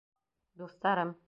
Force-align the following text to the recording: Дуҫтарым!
Дуҫтарым! 0.63 1.15